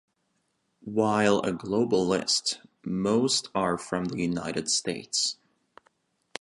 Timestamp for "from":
3.77-4.05